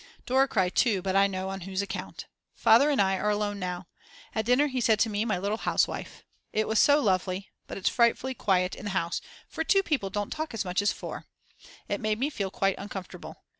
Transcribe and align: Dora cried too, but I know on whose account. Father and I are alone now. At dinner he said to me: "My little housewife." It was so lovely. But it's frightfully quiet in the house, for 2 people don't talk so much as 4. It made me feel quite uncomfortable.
Dora 0.25 0.47
cried 0.47 0.73
too, 0.73 1.03
but 1.03 1.15
I 1.15 1.27
know 1.27 1.49
on 1.49 1.61
whose 1.61 1.83
account. 1.83 2.25
Father 2.55 2.89
and 2.89 2.99
I 2.99 3.17
are 3.19 3.29
alone 3.29 3.59
now. 3.59 3.85
At 4.33 4.45
dinner 4.47 4.65
he 4.65 4.81
said 4.81 4.97
to 5.01 5.11
me: 5.11 5.25
"My 5.25 5.37
little 5.37 5.59
housewife." 5.59 6.23
It 6.51 6.67
was 6.67 6.79
so 6.79 6.99
lovely. 6.99 7.51
But 7.67 7.77
it's 7.77 7.87
frightfully 7.87 8.33
quiet 8.33 8.73
in 8.73 8.85
the 8.85 8.91
house, 8.97 9.21
for 9.47 9.63
2 9.63 9.83
people 9.83 10.09
don't 10.09 10.31
talk 10.31 10.57
so 10.57 10.67
much 10.67 10.81
as 10.81 10.91
4. 10.91 11.27
It 11.87 12.01
made 12.01 12.17
me 12.17 12.31
feel 12.31 12.49
quite 12.49 12.79
uncomfortable. 12.79 13.43